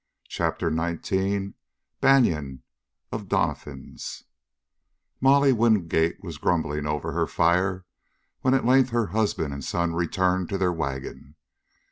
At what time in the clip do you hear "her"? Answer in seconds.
7.11-7.27, 8.89-9.05